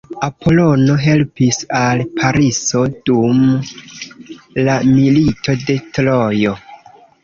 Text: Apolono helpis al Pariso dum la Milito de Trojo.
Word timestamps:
Apolono 0.27 0.95
helpis 1.03 1.59
al 1.81 2.01
Pariso 2.21 2.83
dum 3.11 3.47
la 4.67 4.81
Milito 4.93 5.61
de 5.65 5.83
Trojo. 5.97 6.61